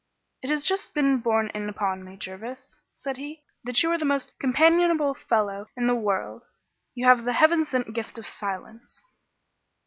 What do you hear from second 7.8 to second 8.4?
gift of